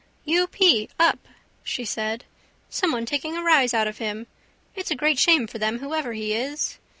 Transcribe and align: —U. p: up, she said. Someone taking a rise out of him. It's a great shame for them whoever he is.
—U. 0.25 0.47
p: 0.47 0.89
up, 0.99 1.27
she 1.63 1.85
said. 1.85 2.25
Someone 2.71 3.05
taking 3.05 3.37
a 3.37 3.43
rise 3.43 3.71
out 3.71 3.87
of 3.87 3.99
him. 3.99 4.25
It's 4.73 4.89
a 4.89 4.95
great 4.95 5.19
shame 5.19 5.45
for 5.45 5.59
them 5.59 5.77
whoever 5.77 6.13
he 6.13 6.33
is. 6.33 6.79